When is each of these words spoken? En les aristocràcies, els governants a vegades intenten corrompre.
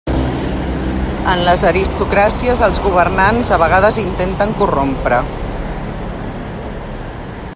En 1.33 1.43
les 1.47 1.65
aristocràcies, 1.71 2.63
els 2.69 2.81
governants 2.87 3.53
a 3.57 3.61
vegades 3.65 4.01
intenten 4.05 4.55
corrompre. 4.63 5.23